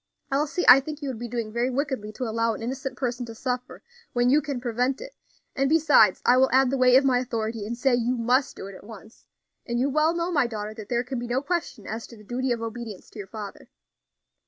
Elsie, 0.31 0.65
I 0.67 0.79
think 0.79 0.99
you 1.03 1.09
would 1.09 1.19
be 1.19 1.27
doing 1.27 1.53
very 1.53 1.69
wickedly 1.69 2.11
to 2.13 2.23
allow 2.23 2.55
an 2.55 2.63
innocent 2.63 2.97
person 2.97 3.23
to 3.27 3.35
suffer 3.35 3.83
when 4.13 4.31
you 4.31 4.41
can 4.41 4.59
prevent 4.59 4.99
it; 4.99 5.13
and 5.55 5.69
besides, 5.69 6.23
I 6.25 6.37
will 6.37 6.49
add 6.51 6.71
the 6.71 6.77
weight 6.79 6.95
of 6.95 7.05
my 7.05 7.19
authority, 7.19 7.67
and 7.67 7.77
say 7.77 7.93
you 7.93 8.17
must 8.17 8.55
do 8.55 8.65
it 8.65 8.73
at 8.73 8.83
once; 8.83 9.27
and 9.63 9.79
you 9.79 9.91
well 9.91 10.15
know, 10.15 10.31
my 10.31 10.47
daughter, 10.47 10.73
that 10.73 10.89
there 10.89 11.03
can 11.03 11.19
be 11.19 11.27
no 11.27 11.43
question 11.43 11.85
as 11.85 12.07
to 12.07 12.17
the 12.17 12.23
duty 12.23 12.51
of 12.51 12.63
obedience 12.63 13.11
to 13.11 13.19
your 13.19 13.27
father." 13.27 13.69